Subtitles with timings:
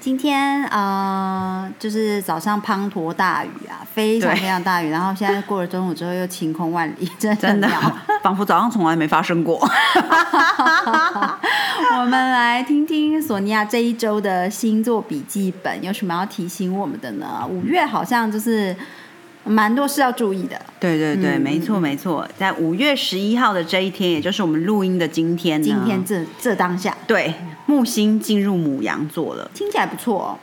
[0.00, 7.68] 今天呃，就是早上滂沱大雨啊，非常非常大雨，然后现在过了中午之后又晴空万里， 真的真的
[8.22, 9.58] 仿佛早上从来没发生过。
[12.00, 17.44] 我们来听听索尼娅这一周的星座笔记本有什么要提醒我们的呢？
[17.48, 18.74] 五月好像就是
[19.48, 20.60] 蛮多是要注意的。
[20.78, 27.34] 对对对，嗯没错没错，在五月十一号的这一天，也就是我们录音的今天，今天这这当下对
[27.66, 29.50] 木星进入母羊座了。
[29.54, 30.38] 听起来不错哦，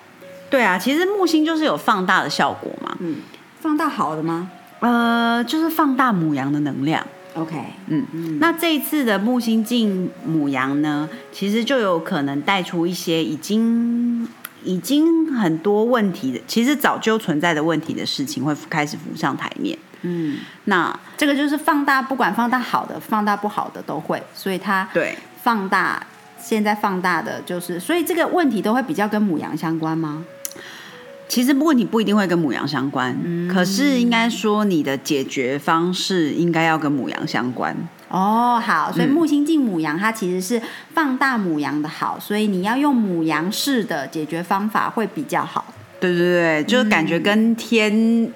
[0.50, 3.18] 对啊，其实木星就是有放大的效果嘛，嗯，
[3.62, 4.50] 放大好的吗
[4.82, 7.06] 呃，就是放大母羊的能量。
[7.34, 14.05] ？OK，嗯嗯，那这一次的木星进母羊呢，其实就有可能带出一些已经
[14.66, 19.78] 已经很多问题的，其实早就存在的问题的事情会开始浮上台面。
[20.02, 20.38] 嗯。
[20.66, 26.06] 那这个就是放大，不管放大好的、放大不好的都会，所以它对，放大
[26.38, 30.26] 现在放大的就是，所以这个问题都会比较跟母羊相关吗？
[31.28, 33.18] 其实问题不一定会跟母羊相关，
[33.52, 37.76] 可是应该说你的解决方式应该要跟母羊相关。
[38.10, 40.62] 哦，好，嗯所以木星进母羊，它其实是
[40.94, 45.74] 放大母羊的好，所以你要用母羊式的解决方法会比较好。
[46.00, 48.32] 对对对，就是感觉跟天，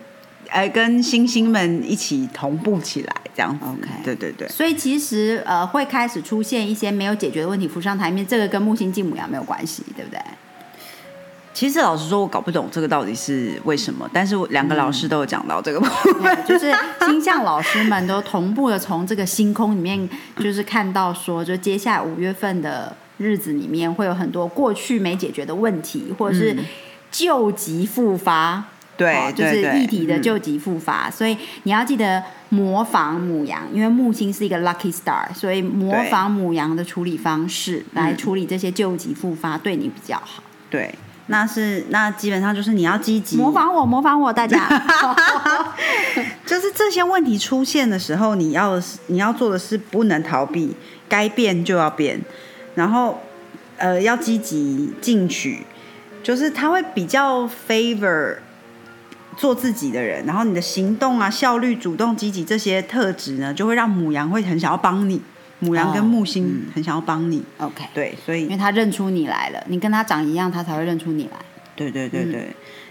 [0.49, 3.65] 呃，跟星星们一起同步起来，这样子。
[3.65, 4.47] OK 对对对。
[4.47, 10.19] 所以其实呃会开始出现一些没有解决的问题浮上台面，这个跟木星进母羊没有关系，对不对？
[11.59, 16.33] 其实老实说，我搞不懂这个到底是为什么，但是我两个老师都有讲到这个部分。
[16.45, 16.73] 对就是
[17.05, 26.55] 星象老师们都同步的从这个星空里面，就是看到说，就接下来五月份的日子里面，会有很多过去没解决的问题，或者是
[27.11, 28.63] 旧疾复发。
[28.95, 30.21] 对哦就是对对议题的嗯。
[30.21, 40.41] 旧疾复发，所以你要记得模仿母羊，因为木星是一个 lucky star，所以模仿母羊的处理方式来处理这些旧疾复发，对你比较好。
[40.69, 40.95] 对，
[41.31, 43.37] 那是那基本上就是你要积极。
[43.37, 44.67] 模，仿我，模仿我，大家。
[46.45, 50.75] 就是这些问题出现的时候，你要你要做的是不能逃避，
[51.07, 52.19] 该变就要变，
[52.73, 53.21] 然后
[53.77, 55.65] 呃要积极进取，
[56.23, 58.37] 就是他会比较 favor
[59.37, 65.21] 做自己的人，然后你的行动啊、效率、主动、积极这些特质呢，就会让母羊会很想要帮你，
[65.59, 71.37] 母羊跟哦木星很想要帮你，OK，对，所以因为他认出你来了，你跟他长一样，他才会认出你来。
[71.75, 72.47] 对对对对，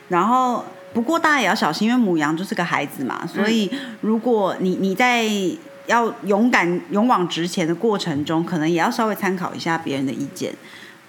[0.08, 3.70] 然后不过大家也要小心，因为母羊就是个孩子嘛，所以
[4.00, 5.24] 如果你你在
[5.86, 10.52] 要勇敢勇往直前的过程中，可能也要稍微参考一下别人的意见，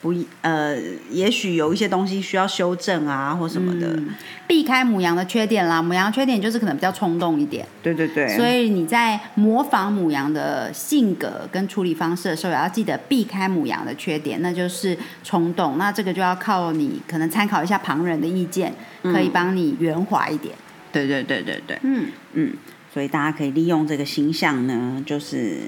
[0.02, 0.78] 不呃，
[1.12, 4.00] 也许有一些东西需要修正啊，或什么的。
[4.48, 15.78] 避开母羊的缺点啦，母羊缺点就是可能比较冲动一点，对对对，所以你在模仿母羊的性格跟处理方式的时候，也要记得避开母羊的缺点，那就是冲动。
[15.78, 18.74] 那这个就要靠你可能参考一下旁人的意见，
[19.04, 20.56] 可以帮你圆滑一点。
[20.92, 22.54] 对对对对对，嗯，嗯，
[22.92, 25.60] 所以大家可以利用这个星象呢，就是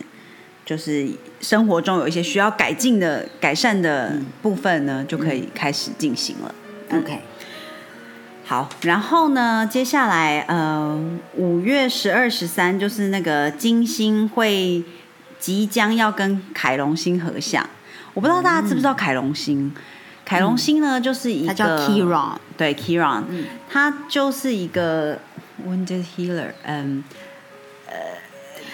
[0.72, 1.06] 就是
[1.42, 6.56] 生活中有一些需要改进的、改善的部分呢，就可以开始进行了。
[6.94, 7.20] OK，
[8.46, 10.98] 好，然后呢，接下来呃，
[11.36, 14.82] 五月十二、十三就是那个金星会
[15.42, 17.70] 即将要跟凯龙星合相。
[18.14, 19.70] 我不知道大家知不知道凯龙星？
[20.24, 22.74] 凯龙星呢，就是一个它叫 Chiron，对
[23.30, 23.44] 嗯。
[23.70, 25.20] 它就是一个
[25.68, 27.04] wounded healer，嗯，呃，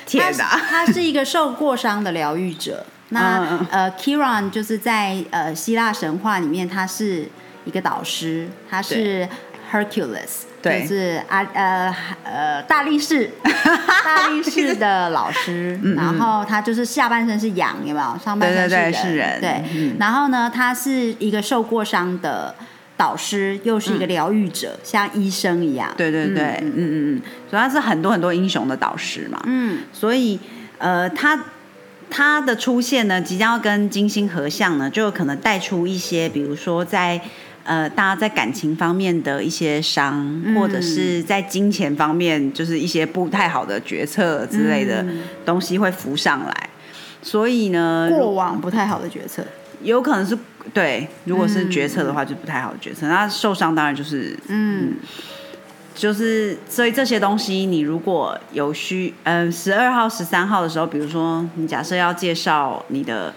[0.07, 2.85] 天他哪，他是一个受过伤的疗愈者。
[3.09, 7.29] 那呃，Kiran 就是在呃希腊神话里面，他是
[7.65, 9.27] 一个导师，他是
[9.71, 11.95] Hercules，就是啊呃
[12.25, 13.31] 呃大力士，
[14.03, 15.79] 大力士的老师。
[15.95, 18.19] 然后他就是下半身是羊，有没有？
[18.23, 22.53] 上半身对对对是是人对嗯，然后呢，他是一个受过伤的。
[22.97, 25.93] 导师又是一个疗愈者，像医生一样。
[25.95, 30.39] 对对对，嗯嗯嗯，所以他是很多很多英雄的导师嘛，嗯，所以
[30.79, 31.39] 呃，他
[32.09, 37.21] 他的出现呢，即将要跟金星合相呢，就有可能带出一些，比如说在
[37.63, 46.69] 呃，大家在感情方面的一些伤，嗯或者是在金钱方面，就是一些不太好的决策之类的嗯东西会浮上来。
[47.21, 49.45] 所以呢，过往不太好的决策。
[49.81, 50.37] 有可能是
[50.73, 53.07] 对，如果是决策的话，就不太好决策。
[53.07, 54.95] 那受伤当然就是嗯，
[55.95, 63.33] 就是，所以这些东西，你如果有需，嗯、十二号、十三号的时候，比如说你假设要介绍你的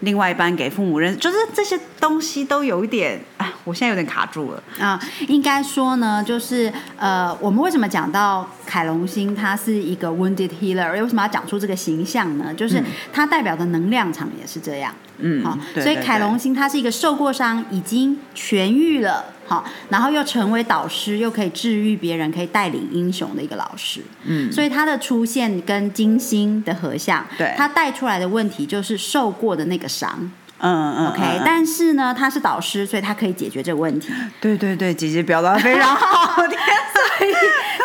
[0.00, 4.62] 另外一半给父母认，就是这些东西都有一点啊，我现在有点卡住了。
[4.78, 12.52] 啊、应该说呢，就是呃，我们为什么讲到凯龙星，它是一个 wounded healer，为什么要讲出这个形象呢？
[12.54, 12.82] 就是
[13.12, 14.94] 它代表的能量场也是这样。
[15.18, 24.00] 嗯好，所以凯龙星它是一个受过伤、已经痊愈了，好，然后又成为导师，又可以治愈别人，可以带领英雄的一个老师。
[24.22, 30.30] 嗯，所以他的出现跟金星的合相，对他带出来的问题就是受过的那个伤。
[30.58, 34.12] 嗯嗯 OK，、嗯但是呢，他是导师，所以他可以解决这个问题。
[34.40, 36.40] 对对对，姐姐表达的非常好。
[36.46, 36.58] 天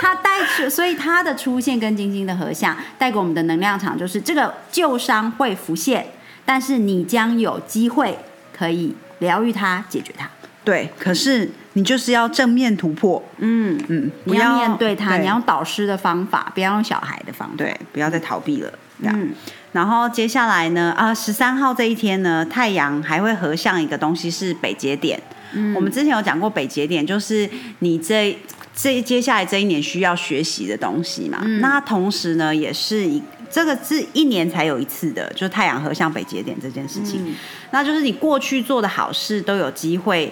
[0.01, 6.05] 他带出，所以他的出现跟金星的合相带给我们的能量场就是这个旧伤会浮现，
[6.45, 8.19] 但是你将有机会
[8.55, 10.29] 可以疗愈它，解决它。
[10.65, 17.55] 对，可是你就是要正面突破，嗯，嗯，不你要面对它，对你要用导师的方法，不要用小孩的方法。
[17.55, 18.73] 对，不要再逃避了。
[18.99, 19.29] 这样嗯，
[19.73, 25.21] 然后接下来呢，啊，十三号这一天呢，太阳还会合向一个东西是北节点。
[25.53, 28.37] 嗯我们之前有讲过北节点，就是你这
[28.73, 31.41] 这接下来这一年需要学习的东西嘛。
[31.43, 33.21] 嗯那它同时呢，也是一
[33.51, 37.21] 这个是一年才有一次的，就是太阳合向北节点这件事情。
[37.27, 37.35] 嗯
[37.71, 40.31] 那就是你过去做的好事都有机会，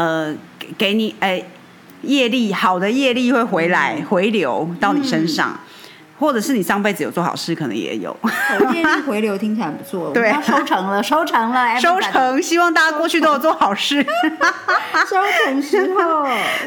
[0.00, 1.42] 呃，给给你哎、
[2.02, 5.60] 业力好的业力会回来、回流到你身上。
[6.18, 12.42] 或者是你上辈子有做好事，可能也有口业力回流听起来不错， 对我们要收成了，收成了， 收成。
[12.42, 14.04] 希望大家过去都有做好事。
[15.08, 16.26] 收成时候，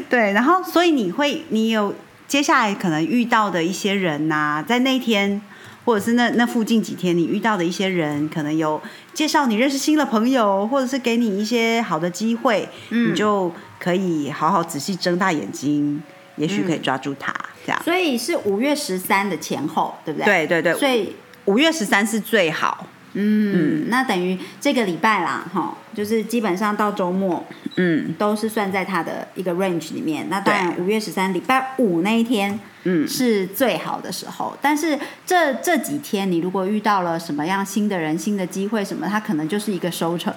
[0.09, 1.93] 对，然后所以你会，你有
[2.27, 5.39] 接下来可能遇到的一些人呐、在那一天
[5.85, 8.81] 或者是那那附近几天，你遇到的一些人，可能有
[9.13, 16.01] 介绍你认识新的朋友，或者是给你一些好的机会，你就可以好好仔细睁大眼睛，
[16.37, 17.33] 也许可以抓住它，
[17.65, 17.81] 这样。
[17.83, 20.47] 所以是五月十三的前后，对不对？
[20.47, 21.15] 对对对，所以
[21.45, 22.87] 五月十三是最好。
[23.13, 27.45] 嗯，那等于这个礼拜啦，哈，就是基本上到周末
[27.75, 30.27] 嗯都是算在它的一个 range 里面。
[30.29, 34.57] 那当然，五月十三礼拜五那一天嗯，是最好的时候。
[34.61, 40.33] 但是这这几天，你如果遇到了什么样新的人、新的机会什么，它可能就是一个收成，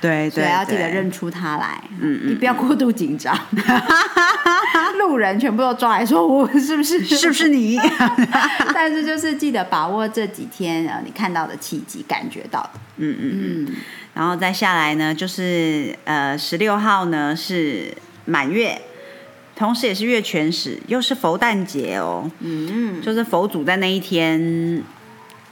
[0.00, 1.82] 对对，所以要记得对认出他来。
[2.00, 3.36] 嗯嗯你不要过度紧张，
[4.98, 7.78] 路人全部都抓来说我是不是是不是你？
[8.72, 12.70] 但是就是记得把握这几天呃你看到的契机，感觉到的。
[12.98, 13.66] 嗯嗯。
[13.66, 13.74] 嗯，
[14.14, 17.92] 然后再下来呢，就是呃十六号呢是
[18.24, 18.80] 满月，
[19.56, 24.82] 同时也是月全食，又是佛诞节哦，嗯，就是佛祖在那一天。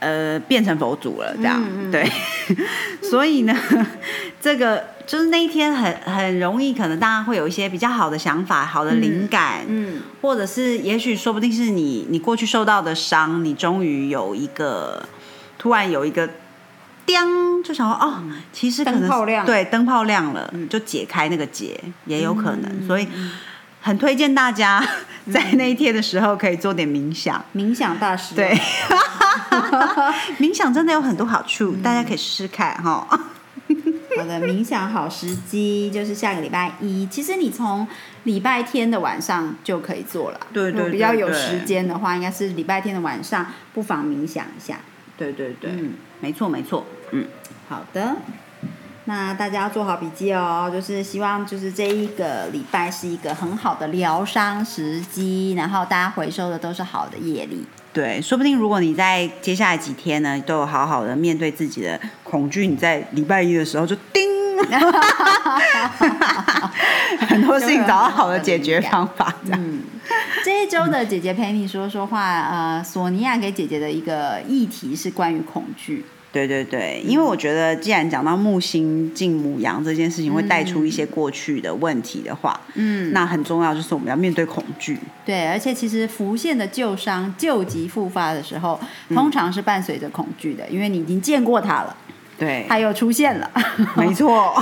[0.00, 1.90] 呃，变成佛祖了，这样、嗯嗯。
[1.90, 2.10] 对，
[3.08, 3.56] 所以呢，
[4.40, 15.02] 这个就是那一天很很容易，可能大家会有一些比较好的想法、好的灵感，嗯或者是也许说不定是你你过去受到的伤，你终于有一个
[15.58, 16.28] 突然有一个
[17.06, 18.22] 叮，就想说哦，
[18.52, 19.46] 其实可能灯泡亮。
[19.46, 23.06] 对灯泡亮了，就解开那个结也有可能，所以
[23.80, 24.84] 很推荐大家
[25.32, 28.58] 在那一天的时候可以做点冥想，冥想大师，对，
[30.38, 33.06] 冥想真的有很多好处，大家可以试试看哈。
[34.16, 37.06] 好的，冥想好时机就是下个礼拜一。
[37.06, 37.86] 其实你从
[38.24, 40.40] 礼拜天的晚上就可以做了。
[40.52, 44.78] 对对比较有时间的话，应该是礼拜天的晚上，不妨冥想一下。
[45.18, 47.26] 对对对，嗯，没错没错，嗯，
[47.68, 48.16] 好的。
[49.08, 57.64] 那大家要做好笔记哦，就是希望就是这一个礼拜是一个很好的疗伤时机，然后大家回收的都是好的业力。
[57.96, 64.22] 对，说不定如果你在接下来几天呢，都有好好的面对自己的恐惧，你在礼拜一的时候就叮，
[67.26, 69.60] 很多事情找到好的解决方法，这样。
[69.64, 69.80] 嗯，
[70.44, 76.04] 这一周的姐姐陪你说说话，呃，索尼娅给姐姐的一个议题是关于恐惧。
[76.36, 84.98] 对对对，因为我觉得既然讲到木星进母羊这件事情会带出一些过去的问题的话，嗯，那很重要就是我们要面对恐惧。
[85.24, 88.78] 对，而且其实浮现的旧伤旧疾复发的时候，
[89.14, 91.96] 通常是伴随着恐惧的，因为你已经见过它了，
[92.38, 93.50] 对，它又出现了，
[93.96, 94.54] 没错。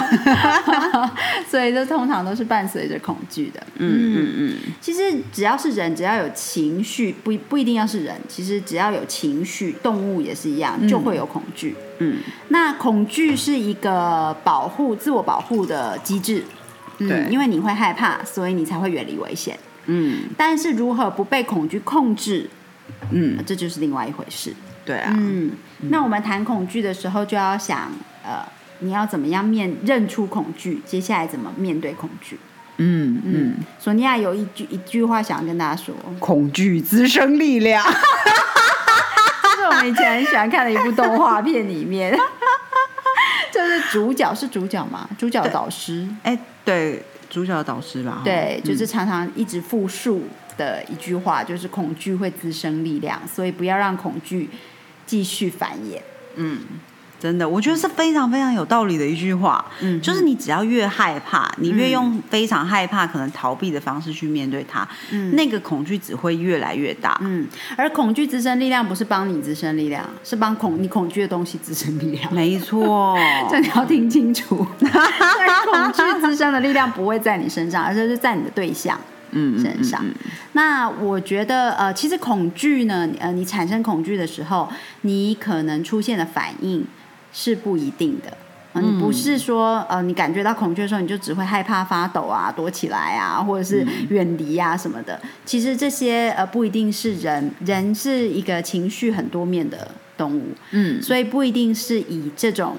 [1.50, 3.61] 所以这通常都是伴随着恐惧的。
[3.76, 5.00] 嗯嗯嗯，其实
[5.33, 11.75] 只要是人，只要有情绪，不不一定要是人，其实只要有情绪，动物也是一样，就会有恐惧。
[11.99, 16.45] 嗯，那恐惧是一个保护、自我保护的机制。
[16.99, 19.59] 嗯对因为你会害怕，所以你才会远离危险。
[19.87, 22.49] 嗯但是如何不被恐惧控制，
[23.11, 24.54] 嗯，这就是另外一回事。
[24.85, 25.53] 对啊，嗯，
[25.91, 27.91] 那我们谈恐惧的时候，就要想，
[28.23, 28.45] 呃，
[28.81, 32.38] 你要怎么样面认出恐惧，接下来怎么面对恐惧。
[32.76, 37.85] 嗯嗯，嗯，索尼娅有一句一句话想要跟大家说，恐惧滋生力量。
[39.43, 42.14] 这是我们以前很喜欢看的一部动画片里面，
[43.53, 47.00] 就是主角是主角嘛，主角导师，哎，对，
[47.31, 48.69] 主角导师吧，对，嗯。
[48.69, 50.25] 就是常常一直复述
[50.59, 54.50] 的一句话，就是恐惧会滋生力量，所以不要让恐惧
[55.07, 56.01] 继续繁衍。
[56.37, 56.61] 嗯
[57.21, 59.65] 真的，我觉得是非常非常有道理的一句话。
[59.81, 67.17] 嗯就是你只要越害怕，你越用非常害怕、可能逃避的方式去面对它，嗯那个恐惧只会越来越大。
[67.23, 67.47] 嗯，
[67.79, 72.35] 而恐惧滋生力量不是帮你滋生力量，是帮恐你恐惧的东西滋生力量。
[72.35, 73.17] 没错，
[73.49, 79.01] 这你要听清楚， 恐惧滋生的力量不会在你身上，而是在你的对象
[79.35, 80.05] 嗯身上。
[80.53, 84.69] 那我觉得，呃，其实恐惧呢，呃，你产生恐惧的时候，
[85.03, 86.87] 你可能出现的反应
[87.33, 88.37] 是不一定的。
[88.73, 95.21] 呃你不是说，呃，你感觉到恐惧的时候，你就只会害怕、发抖啊、躲起来啊，或者是远离啊什么的。
[95.47, 100.49] 其实这些呃不一定是人，人是一个情绪很多面的动物。
[100.73, 102.76] 嗯所以不一定是以这种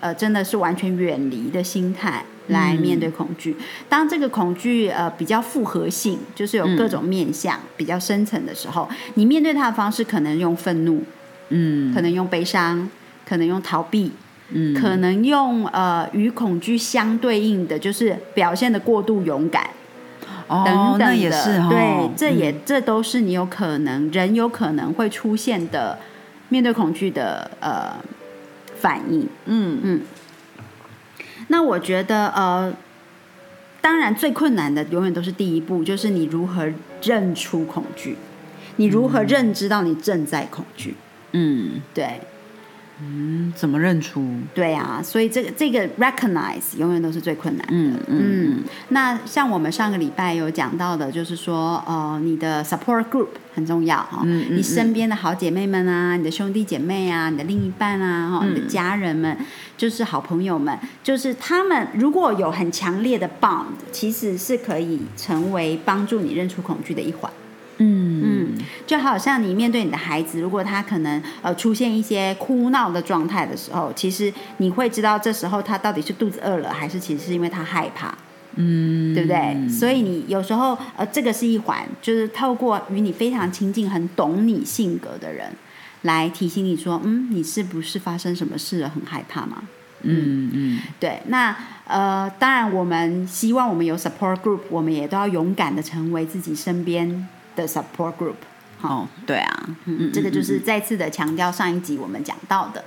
[0.00, 3.56] 呃真的是完全远离的心态来面对恐惧。
[3.88, 11.02] 当这个恐惧呃比较复合性，就是有各种面向、比较深层的时候，你面对它的方式可能用愤怒，
[11.50, 12.88] 嗯可能用悲伤，
[13.26, 14.12] 可能用逃避。
[14.50, 19.68] 嗯可能用呃与恐惧相对应的，就是表现的过度勇敢，
[20.46, 25.98] 哦，等等也是哦，对，这也、这都是你有可能人有可能会出现的
[26.48, 27.94] 面对恐惧的呃
[28.74, 29.28] 反应。
[29.44, 30.00] 嗯嗯
[31.48, 32.72] 那我觉得呃，
[33.80, 36.70] 当然最困难的永远都是第一步，就是你如何
[37.02, 38.16] 认出恐惧，
[38.76, 40.94] 你如何认知到你正在恐惧。
[41.32, 41.80] 嗯。
[41.92, 42.20] 对
[43.00, 44.24] 嗯，怎么认出？
[44.54, 48.02] 对啊，所以这个这个 recognize 永远都是最困难的。
[48.08, 59.36] 嗯那像我们上个礼拜有讲到的，就是说，呃，你的 support group 很重要哈、嗯嗯你身边的好姐妹们啊，你的兄弟姐妹啊，你的另一半啊，你的家人们，
[59.76, 67.30] 就是好朋友们，就是他们如果有很强烈的 bond，其实是可以成为帮助你认出恐惧的一环。
[67.78, 68.20] 嗯。
[68.20, 78.12] 嗯，就好像你面对你的孩子，如果他可能呃出现一些哭闹的状态的时候，其实你会知道这时候他到底是肚子饿了，还是其实是因为他害怕，
[78.56, 79.68] 嗯，对不对？
[79.68, 85.50] 所以你有时候呃这个是一环，就是透过与你非常亲近、很懂你性格的人
[86.02, 89.62] 来提醒你说，嗯，你是不是发生什么事了，很害怕吗？
[90.02, 90.80] 嗯嗯。
[90.98, 91.54] 对，那
[91.86, 97.26] 呃，当然我们希望我们有 support group，我们也都要勇敢的成为自己身边
[97.58, 98.36] 的 support group。
[98.80, 102.84] 哦，对啊，嗯，这个就是再次的强调上一集我们讲到的。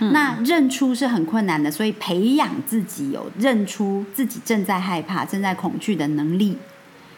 [0.00, 6.56] 嗯那认出是很困难的，所以培养自己有认出自己正在害怕、正在恐惧的能力，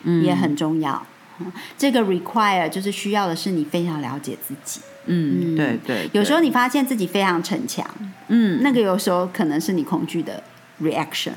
[0.02, 1.06] 嗯也很重要。
[1.38, 4.80] 嗯这个 require 就是需要的是你非常了解自己。
[5.06, 7.88] 嗯，对对，有时候你发现自己非常逞强，
[8.28, 10.42] 嗯那个有时候可能是你恐惧的
[10.82, 11.34] reaction。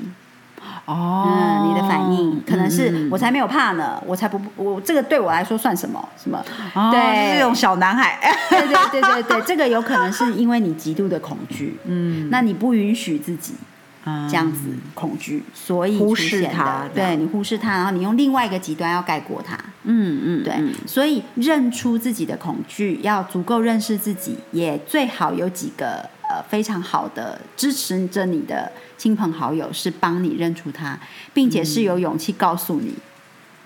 [0.86, 6.08] 哦，嗯，你的反应可能是、嗯我才没有怕呢，我才不我这个对我来说算什么？
[6.16, 6.42] 什么？
[6.74, 7.00] 哦对。
[7.00, 8.18] 就是这种小男孩，
[8.50, 13.54] 对对对对对，这个有可能是因为你极度的恐惧，嗯，那你不允许自己
[14.04, 31.00] 这这样子恐惧，所以忽视它对你忽视它，然后你用另外一个极端要盖过它，嗯嗯，对，嗯所以认出自己的恐惧，要足够认识自己，也最好有几个呃非常好的支持着你的亲朋好友，是帮你认出他，
[31.32, 32.92] 并且是有勇气告诉你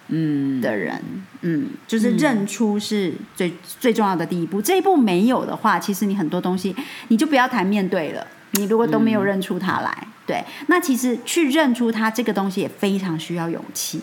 [0.07, 1.03] 嗯的人，
[1.41, 4.63] 嗯，就是认出是最、最重要的第一步。
[4.63, 6.73] 这一步没有的话，其实你很多东西
[7.09, 8.25] 你就不要谈面对了。
[8.53, 14.03] 你如果都没有认出他来，对，那其实去认出他这个东西也非常需要勇气。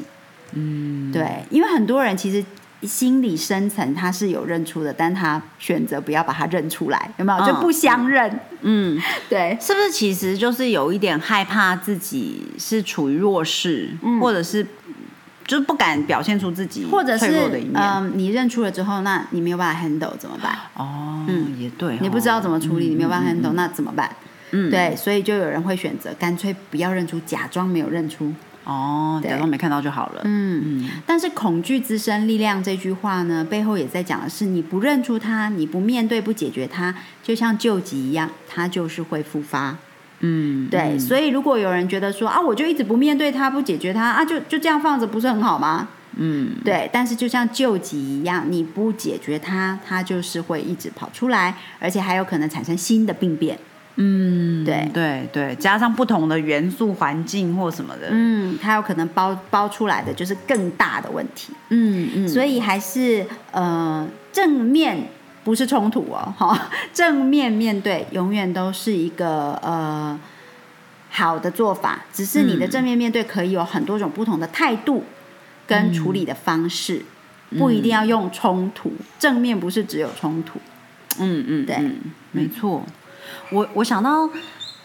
[0.52, 2.44] 嗯，对，因为很多人其实
[2.84, 7.44] 心理深层他是有认出的，但他选择不要把他认出来，有没有？
[7.44, 8.40] 嗯就不相认。
[8.62, 14.66] 嗯， 对，是不是其实就是有一点害怕自己是处于弱势，或者是
[15.46, 17.82] 就是不敢表现出自己或者是脆弱的一面？
[17.82, 20.58] 嗯、你认出了之后，那你没有办法 handle 怎么办？
[20.76, 24.10] 哦，嗯也对哦，你不知道怎么处理，你没有办法 handle，、那怎么办？
[24.52, 28.34] 嗯，对，所以就有人会选择干脆不要认出，假装没有认出。
[28.64, 30.22] 哦，假装没看到就好了。
[30.24, 39.76] 嗯，但是恐惧滋生力量这句话呢，背后也在讲的是，你不认出它，你不面对、不解决它，就像救急一样，它就是会复发。
[40.20, 45.88] 嗯，对，所以如果有人觉得说啊，我就一直不面对它、不解决它啊，就就这样放着，不是很好吗？
[46.18, 53.58] 嗯，对，但是就像救急一样，你不解决它，它就是会一直跑出来，而且还有可能产生新的病变。
[53.96, 58.08] 嗯，对对对，加上不同的元素、环境或什么的。
[58.12, 61.54] 嗯，它有可能包包出来的就是更大的问题。
[61.70, 64.98] 嗯嗯，所以还是呃正面
[65.44, 70.18] 不是冲突哦，哈， 正面面对永远都是一个呃
[71.10, 75.04] 好的做法，只是你的正面面对可以有很多种不同的态度
[75.68, 77.04] 跟处理的方式，
[77.58, 78.94] 不一定要用冲突。
[79.20, 80.60] 正面不是只有冲突，
[81.20, 81.96] 嗯嗯，对嗯
[82.32, 82.86] 没错。
[83.52, 84.28] 我我想到，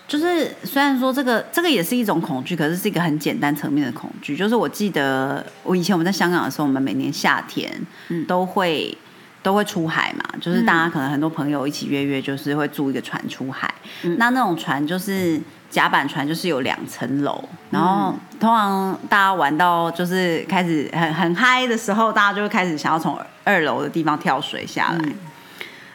[0.07, 4.37] 就是虽然说这个这个也是一种恐惧，可是是一个很简单层面的恐惧。
[4.37, 7.73] 就是我记得我以前我们在香港的时候，我们每年夏天
[8.09, 8.97] 嗯都会。
[9.43, 13.73] 都会出海嘛，就是大家可能很多朋友一起约约，就是会租一个船出海。
[14.03, 24.99] 嗯那那种船就是甲板船，就是有两层楼，然后通常大家玩到就是开始很很嗨的时候，大家就会开始想要从二楼的地方跳水下来。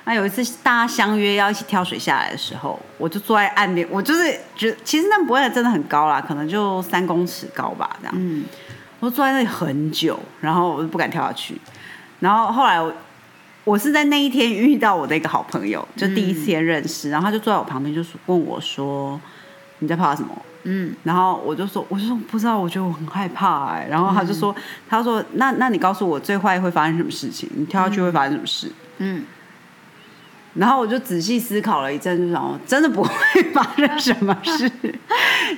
[0.06, 8.14] 那有一次大家相约要一起跳水下来的时候，我就坐在岸边，我就是觉得其实那不会真的很高啦，可能就三公尺高吧，这样。
[8.18, 8.44] 嗯
[9.00, 11.60] 我坐在那里很久，然后我就不敢跳下去。
[12.20, 12.94] 然后后来我
[13.64, 19.20] 我是在那一天遇到我的一个好朋友，就第一次认识，然后他就坐在我旁边，就说问我说
[19.80, 20.30] ：“你在怕什么？”
[20.66, 24.56] 嗯然后我就说：“我就说不知道，我觉得我很害怕哎、然后他就说
[24.88, 27.50] ：“他说那那你告诉我最坏会发生什么事情？
[27.56, 29.24] 你跳下去会发生什么事？”嗯，
[30.54, 33.10] 然后我就仔细思考了一阵，就想哦真的不会
[33.54, 34.70] 发生什么事。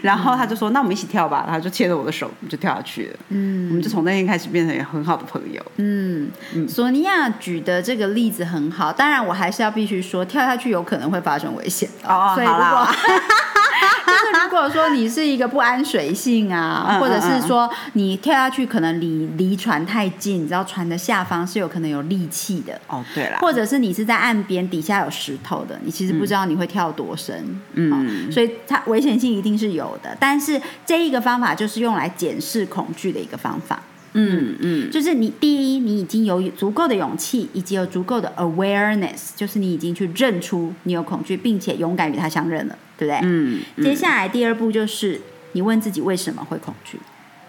[0.01, 3.19] 然后他就说：“那我们一起跳吧。”他就牵着我的手，我们就跳下去了。
[3.29, 5.61] 嗯，我们就从那天开始变成很好的朋友。
[5.77, 6.29] 嗯，
[6.67, 12.95] 索尼娅举的这个例子很好，当然我还是要必须说，跳下去有可能会发生危险哦所以如好啦果
[14.07, 27.91] 就是如果说你是一个不安水性啊，嗯或者是说你跳下去可能离离船太近，你知道船的下方是有可能有利器的，哦，对啦，或者是你是在岸边底下有石头的，你其实不知道你会跳多深，嗯。
[27.91, 30.15] 好所以它危险性一定是有的。
[30.19, 33.81] 但是这一个方法就是用来检视恐惧的一个方法。
[34.13, 34.91] 嗯嗯。
[34.91, 43.29] 就是你第一，你已经有足够的勇气，以及有足够的 awareness，就是你已经去认出你有恐惧，并且勇敢与它相认了，对不对？
[43.29, 45.19] 嗯，接下来第二步就是
[45.51, 46.99] 你问自己为什么会恐惧，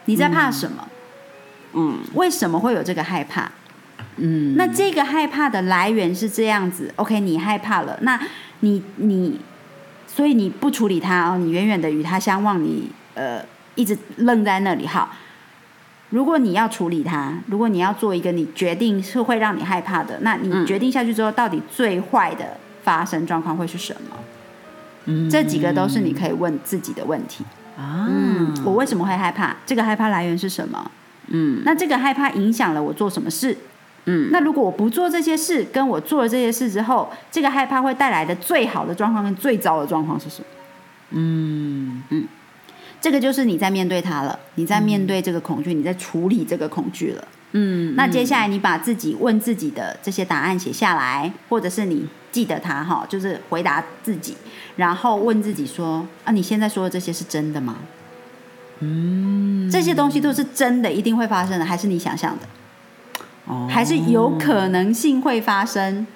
[0.07, 0.89] 你在怕什么？
[1.77, 3.51] 嗯为什么会有这个害怕？
[4.17, 8.21] 嗯，那这个害怕的来源是这样子，OK，你害怕了，那
[8.61, 9.41] 你你，
[10.07, 14.87] 所以你不处理它哦，你远远的与它相望，你呃一直愣在那里。
[14.87, 15.11] 好，
[16.11, 24.17] 如果你要处理它，如果你要做一个你决定是会让你害怕的，那你决定下去之后，到底最坏的发生状况会是什么？
[25.07, 27.45] 嗯这几个都是你可以问自己的问题。
[27.77, 29.57] 啊，嗯，我为什么会害怕？
[29.67, 30.91] 这个害怕来源是什么？
[31.29, 33.57] 嗯那这个害怕影响了我做什么事？
[34.07, 40.47] 嗯那如果我不做这些事，跟我做了这些事之后，这个害怕会带来的最好的状况跟最糟的状况是什么？
[41.11, 42.03] 嗯
[43.01, 47.29] 这个就是你在面对它了，你在面对这个恐惧，你在处理这个恐惧了。
[47.57, 54.37] 嗯，那接下来你把自己问自己的这些答案写下来，或者是你记得它哈，就是回答自己，
[54.75, 57.77] 然后问自己说：啊，你现在说的这些是真的吗？
[58.81, 62.47] 嗯，这些东西都是真的，一定会发生的，还是你想象的？
[63.47, 66.07] 哦还是有可能性会发生？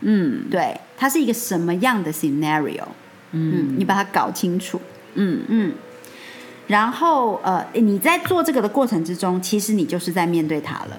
[0.00, 2.82] 嗯对，它是一个什么样的 scenario？
[3.30, 4.80] 嗯，你把它搞清楚。
[5.14, 5.72] 嗯嗯，
[6.66, 10.96] 然后呃，你在做这个的过程之中，其实你就是在面对它了。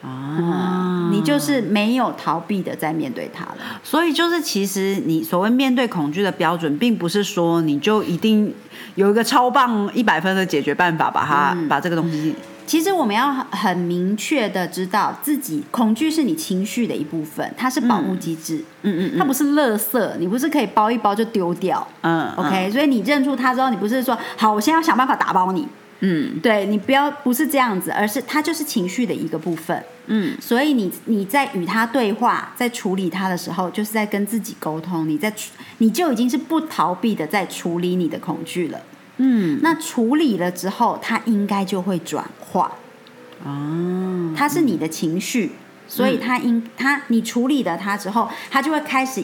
[0.00, 3.56] 啊，你就是没有逃避的在面对它了。
[3.82, 8.54] 所以就是，其实你所谓面对恐惧的标准，并不是说你就一定
[8.94, 12.32] 有一个超棒一百分的解决办法，把它、嗯把这个东西，
[12.68, 21.84] 其实我们要很明确的知道，自己恐惧是你情绪的一部分，它是保护机制，嗯嗯它不是垃圾，你不是可以包一包就丢掉。
[22.02, 25.66] 嗯 OK，、所以你认出它之后，你不是说好，我现在要想办法打包你，
[26.00, 29.82] 嗯对你不要不是这样子，而是它就是情绪的一个部分。
[30.10, 38.78] 嗯所以你你在与他对话，在处理他的时候，就是在跟自己沟通，你在处你就已经是不逃避的在处理你的恐惧了。
[39.18, 39.60] 嗯。
[39.62, 42.72] 那处理了之后，它应该就会转化，
[43.44, 44.34] 哦。
[44.36, 45.52] 它是你的情绪，
[45.86, 49.22] 所以它应它你处理了它之后，它就会开始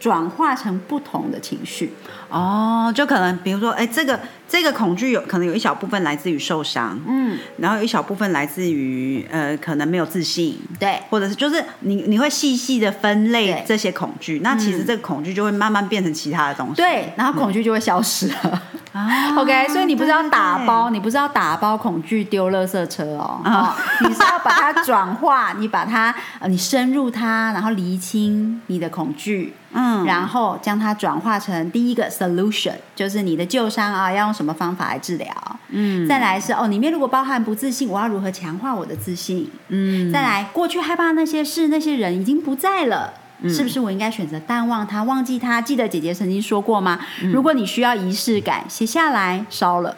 [0.00, 1.92] 转化成不同的情绪。
[2.28, 16.74] 哦，就可能比如说，哎，这个这个恐惧有可能有一小部分来自于受伤，嗯，然后有一小部分来自于呃，可能没有自信，对，或者是就是你你会细细的分类这些恐惧，那其实这个恐惧就会慢慢变成其他的东西。
[16.74, 18.28] 对，然后恐惧就会消失。
[18.28, 18.62] 了。
[18.92, 20.92] 啊 OK，所以你不是要打包，对。
[20.92, 30.02] 你不是要打包恐惧丢垃圾车哦，哦你是要把它转化，你把它呃，你深入它，然后厘清你的恐惧，嗯。
[30.06, 35.28] 然后将它转化成第一个 solution，就是你的旧伤啊，要用什么方法来治疗？
[35.68, 39.50] 嗯再来是哦，里面如果包含不自信，我要如何强化我的自信？
[39.68, 43.12] 嗯再来，过去害怕那些事、那些人已经不在了。
[43.48, 45.60] 是不是我应该选择淡忘它，忘记它？
[45.60, 46.98] 记得姐姐曾经说过吗？
[47.32, 49.94] 如果你需要仪式感，写下来烧了。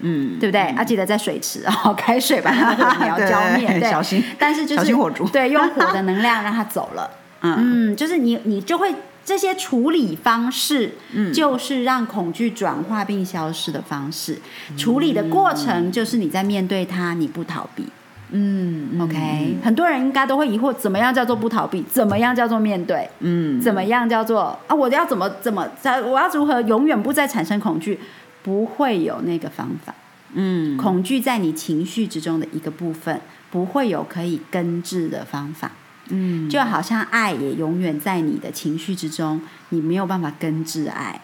[0.00, 0.60] 嗯，对不对？
[0.62, 4.24] 啊，记得在水池 哦，开水把它 火苗浇灭，对， 小心。
[4.38, 7.08] 但是就是小心火烛，对，用火的能量让它走了。
[7.42, 8.92] 嗯，就是你，你就会
[9.30, 14.36] 这些处理方式，嗯，就是让恐惧转化并消失的方式。
[14.76, 17.84] 处理的过程就是你在面对它，你不逃避。
[18.32, 19.56] 嗯，OK。
[19.62, 21.80] 很多人应该都会疑惑，怎么样叫做不逃避？
[21.84, 23.08] 怎么样叫做面对？
[23.20, 24.74] 嗯，怎么样叫做啊？
[24.74, 26.02] 我要怎么怎么在？
[26.02, 28.00] 我要如何永远不再产生恐惧？
[28.42, 29.94] 不会有那个方法，
[30.34, 33.20] 嗯，恐惧在你情绪之中的一个部分，
[33.52, 35.70] 不会有可以根治的方法，
[36.10, 41.20] 嗯，就好像爱也永远在你的情绪之中，你没有办法根治爱，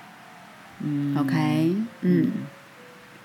[0.83, 2.31] 嗯，OK，嗯，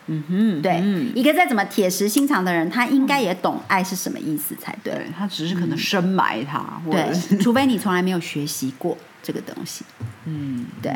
[0.08, 0.24] 嗯。
[0.28, 0.84] 哼，对，
[1.16, 9.86] 一个再怎么铁石心肠的人，他应该也懂爱是什么意思才对，他只是可能深埋它，对，除非你从来没有学习过这个东西，
[10.26, 10.92] 嗯，对，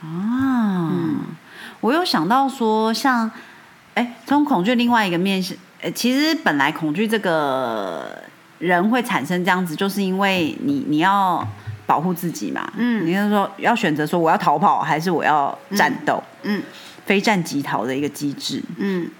[0.02, 1.16] 嗯。
[1.80, 3.28] 我有想到说，像，
[3.94, 8.22] 哎，从恐惧另外一个面向，呃，其实本来恐惧这个
[8.62, 11.46] 人会产生这样子，就是因为你你要
[11.86, 16.62] 保护自己嘛，嗯，你是说要选择说我要逃跑还是我要战斗，嗯，
[17.04, 19.10] 非战即逃的一个机制，嗯，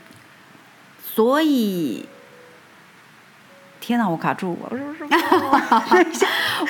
[1.03, 2.07] 所以，
[3.81, 4.71] 天哪，我卡住我，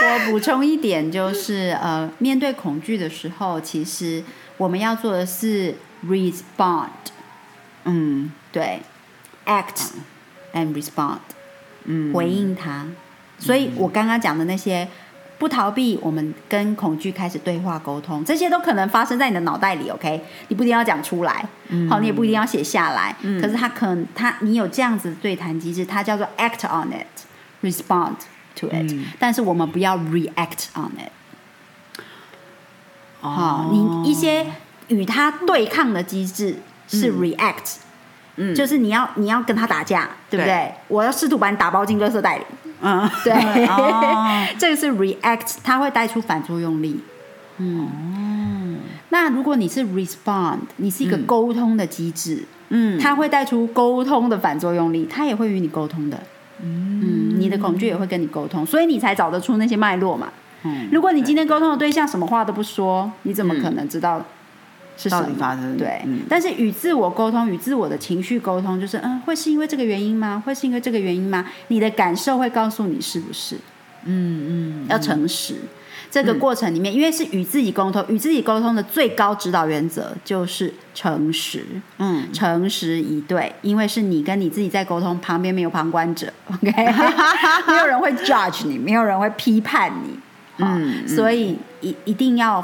[0.00, 4.24] 我补充一点就是，呃，面对恐惧的时候，其实。
[4.58, 5.74] 我们要做的是
[6.06, 6.88] respond，
[7.84, 8.80] 嗯，对
[9.46, 9.88] ，act
[10.54, 11.18] and respond，
[11.84, 12.86] 嗯，回应他。
[13.38, 14.86] 所以我刚刚讲的那些
[15.38, 19.90] 不逃避，我们跟恐惧开始对话沟通，这些都可能发生在你的脑袋里。
[19.90, 21.44] OK，你不一定要讲出来，
[21.90, 23.16] 好，你也不一定要写下来。
[23.40, 28.14] 可是他可能，他你有这样子的对谈机制，它叫做 act on it，respond
[28.54, 28.94] to it。
[29.18, 31.10] 但是我们不要 react on it。
[33.20, 34.46] 好，你一些
[34.88, 37.91] 与他对抗的机制是 react，嗯，
[38.54, 40.72] 就是你要你要跟他打架，对不对？
[40.88, 42.44] 我要试图把你打包进垃圾袋里，
[42.80, 43.32] 嗯，对，
[44.58, 47.00] 这个是 react，它会带出反作用力，
[47.58, 48.78] 嗯，
[49.10, 56.18] 那如果你是 respond，你是一个沟通的机制，嗯，它会带出沟通的反作用力，它也会与你沟通的，
[56.62, 60.28] 嗯，你的恐惧也会跟你沟通，所以你才找得出那些脉络嘛。
[60.92, 64.24] 如果你今天沟通的对象什么话都不说，你怎么可能知道
[64.96, 65.76] 是什么发生？
[65.76, 70.42] 对，但是与自我沟通，与自我的情绪沟通，就是嗯，会是因为这个原因吗？
[70.44, 71.46] 会是因为这个原因吗？
[71.68, 73.56] 你的感受会告诉你是不是？
[74.04, 75.56] 嗯嗯，要诚实。
[76.10, 81.64] 这个过程里面，因为是与自己沟通，与自己沟通的最高指导原则就是诚实。
[81.96, 86.70] 嗯，诚实以对，因为是你跟你自己在沟通，旁边没有旁观者， OK？
[87.66, 90.18] 没有人会 judge 你，没有人会批判你。
[90.58, 92.62] 嗯，所以一一定要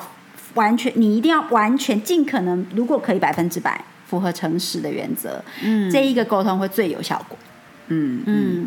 [0.59, 7.39] 完全，你一定要完全尽可能，如果可以百分之百符合诚实的原则，嗯，这一个沟通会最有效果。
[7.87, 8.67] 嗯嗯，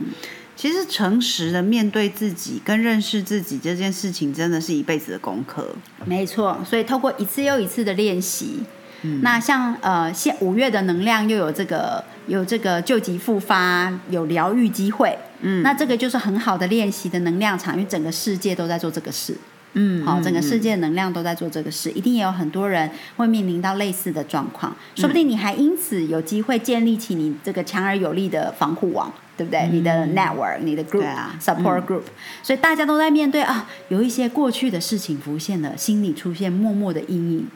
[0.55, 5.67] 其实诚实的面对自己跟认识自己这件事情，真的是一辈子的功课。
[6.05, 8.63] 没错，所以透过一次又一次的练习，
[9.01, 15.17] 嗯那像呃，现五月的能量又有这个有这个救急复发，有疗愈机会。
[15.41, 19.35] 嗯，那这个就是很好的练习的能量场，因为整个世界都在做这个事。
[19.73, 29.69] 嗯，好，整个世界能量都在做这个事，一定也有很多人会面临到类似的状况，说不定你还因此有机会建立起你这个强而有力的防护网，对不对？
[29.71, 31.07] 你的 network，你的 group
[31.39, 32.03] support group，
[32.43, 37.47] 所以大家都在面对啊，有一些过去的事情浮现了，心里出现默默的阴影，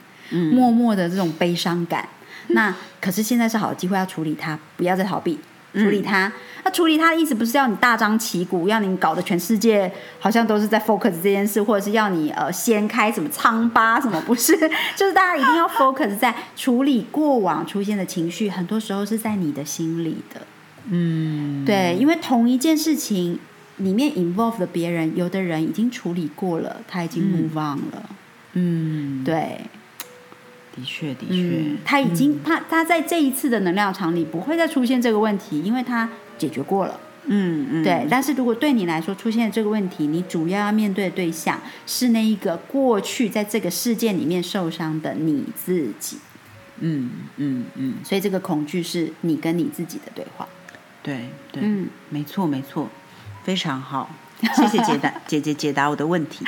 [0.53, 2.07] 默默的这种悲伤感。
[2.49, 5.39] 那可是现在是好机会，要处理它，不要再逃避。
[5.75, 6.31] 处理它，
[6.63, 14.19] 那处理它的意思不是要你大张旗鼓，要你搞得全世界好像都是在 focus 这件事，或者是要你呃掀开什么疮疤什么？
[14.21, 14.57] 不是，
[14.95, 20.41] 就是大家一定要 focus 在处理过往出现的情绪，很多时候是在你的心里的。
[20.89, 23.39] 嗯，对，因为同一件事情
[23.77, 28.09] 里面 involve 的别人，有的人已经处理过了，他已经 move on 了。
[28.53, 29.61] 嗯，对。
[30.75, 36.99] 的确，的确，他已经他他在这一次的能量场里不会再出现这个问题，因为他解决过了。
[37.27, 38.05] 嗯嗯，对。
[38.09, 46.17] 但是如果对你来说出现这个问题，你主要要面对的对象是那一个过去在这个事件里面受伤的你自己。
[46.79, 47.95] 嗯嗯嗯。
[48.03, 50.47] 所以这个恐惧是你跟你自己的对话。
[51.01, 52.89] 对对，嗯，没错没错，
[53.43, 54.13] 非常好。
[54.53, 56.45] 谢谢解答 姐姐解答我的问题，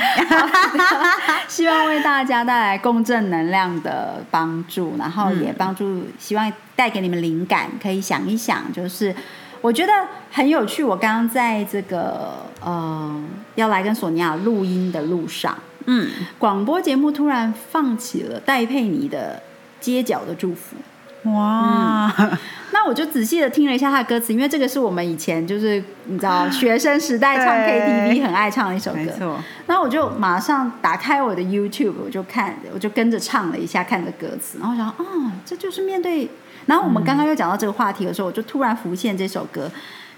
[1.47, 9.15] 希望为大家带来共振能量的帮助，然后也帮助，希望带给你们灵感，可以想一想，就是
[9.61, 9.91] 我觉得
[10.31, 10.83] 很有趣。
[10.83, 13.23] 我刚刚在这个呃
[13.55, 19.41] 要来跟索尼娅录音的路上，嗯，广播节目突然放起了戴佩妮的
[19.83, 20.75] 《街角的祝福》。
[21.23, 22.13] 哇，
[22.71, 29.39] 那我就仔细的听了一下他的歌词，因为这个是我们以前就是你知道学生时代唱 KTV 很爱唱的一首歌。
[29.65, 36.29] 那我就马上打开我的 YouTube，我就看，我就跟着唱了一下，看着歌词，然后想，哦，这就是面对。
[36.65, 39.69] 然后我们刚刚又讲到这个话题的时候，我就突然浮现这首歌，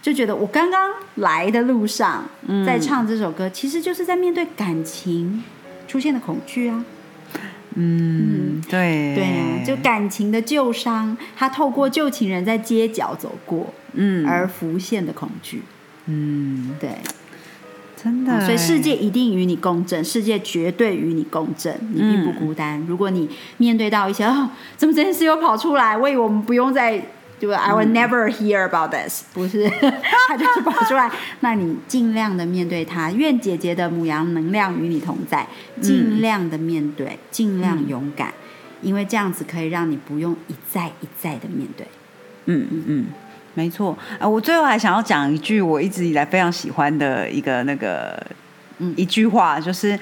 [0.02, 2.24] 就觉得我刚刚来的路上
[2.66, 5.44] 在唱这首歌，其实就是在面对感情
[5.88, 6.84] 出现的恐惧啊。
[7.76, 15.62] 嗯，对，对啊，就感情的旧伤，他透过旧情人在街角走过，嗯而浮现的恐惧。
[16.08, 16.90] 嗯，对，
[17.96, 22.84] 真的，所以世界一定与你共振，世界绝对与你共振，你并不孤单。
[22.88, 27.02] 如果你面对到一些哦，怎么这件事又跑出来，我以为我们不用再。
[27.40, 29.70] 就 I will never hear about this，不是，
[30.28, 31.10] 他就是跑出来。
[31.40, 35.48] 那你尽量的面对它，愿姐姐的母羊能量与你同在，
[35.82, 38.34] 尽量的面对，尽量勇敢，
[38.82, 41.88] 因为这样子可以让你不用一再一再的面对。
[42.46, 43.06] 嗯嗯嗯，
[43.54, 43.98] 没错。
[44.20, 48.22] 啊，我最后还想要讲一句我一直以来非常喜欢的一个那个，
[48.80, 49.98] 嗯一句话，就是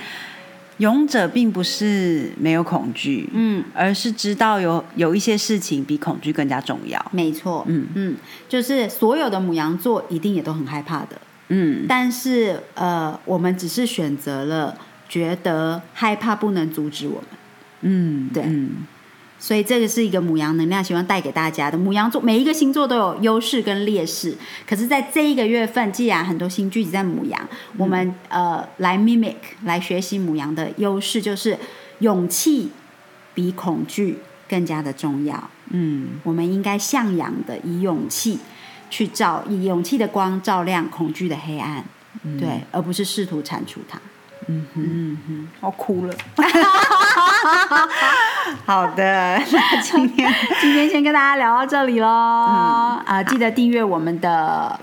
[0.78, 7.04] 勇者并不是没有恐惧，嗯，而是知道有有一些事情比恐惧更加重要。
[7.12, 7.88] 没错，嗯。
[7.96, 8.16] 嗯，
[8.48, 11.86] 就是所有的母羊座一定也都很害怕的，嗯。
[11.88, 14.78] 但是呃，我们只是选择了
[15.10, 17.30] 觉得害怕不能阻止我们，
[17.82, 18.44] 嗯，对。
[18.46, 18.72] 嗯
[19.40, 21.78] 所以这个是一个母羊能量，希望带给大家的。
[21.78, 24.36] 母羊座每一个星座都有优势跟劣势，
[24.68, 27.48] 可是在这一个月份，既然很多星聚集在母羊，
[27.78, 31.58] 我们呃来 mimic 来学习母羊的优势，就是
[32.00, 32.72] 勇气
[33.34, 34.18] 比恐惧
[34.50, 35.50] 更加的重要。
[35.70, 38.40] 嗯我们应该向阳的以勇气
[38.90, 41.86] 去照，以勇气的光照亮恐惧的黑暗，
[42.40, 44.02] 对，而不是试图铲除它。
[44.48, 46.14] 嗯嗯嗯，我哭了。
[48.66, 54.80] 好的，那今天 今天先跟大家聊到这里喽，啊、记得订阅我们的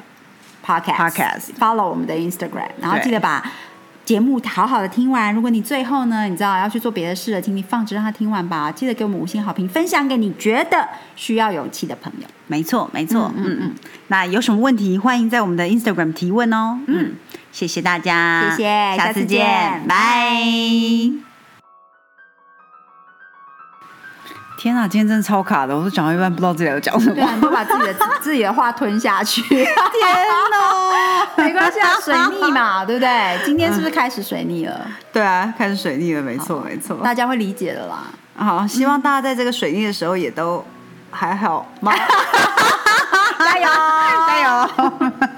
[0.65, 3.43] podcast Podcast follow 我们的 Instagram，然后对记得把
[4.05, 5.35] 节目好好的听完。
[5.35, 8.71] 如果你最后呢，你知道要去做别的事了，请你放着让他听完吧。
[8.71, 12.27] 记得给我们五星好评，分享给你觉得需要勇气的朋友。
[12.47, 13.75] 没错没错，嗯嗯嗯。
[14.09, 16.79] 那有什么问题，欢迎在我们的 Instagram 提问哦。
[16.87, 17.15] 嗯，
[17.55, 20.43] 谢谢大家，谢谢下次见见，拜。
[24.59, 27.15] 天啊，今天真的超卡的，我都讲到一半不知道自己要讲什么。
[27.15, 29.41] 对啊，你就把自己的 自己的话吞下去。
[29.43, 29.65] 天
[30.51, 31.29] 哪！
[31.45, 33.39] 没关系啊，水逆嘛，对不对？
[33.45, 34.81] 今天是不是开始水逆了？
[35.13, 36.97] 对啊，开始水逆了，没错没错。
[37.05, 38.03] 大家会理解的啦。
[38.35, 40.65] 好，希望大家在这个水逆的时候也都
[41.13, 41.93] 还好吗？
[43.39, 43.69] 加油，
[44.27, 45.29] 加油！